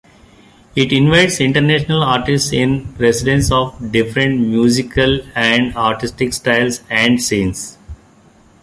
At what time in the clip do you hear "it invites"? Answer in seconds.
0.75-1.39